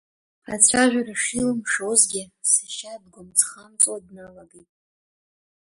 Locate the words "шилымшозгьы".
1.23-2.23